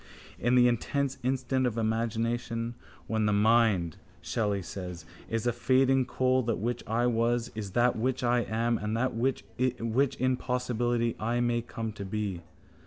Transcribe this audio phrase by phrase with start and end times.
[0.39, 2.73] In the intense instant of imagination,
[3.05, 7.95] when the mind, Shelley says, is a fading coal, that which I was is that
[7.95, 12.41] which I am and that which in possibility I may come to be.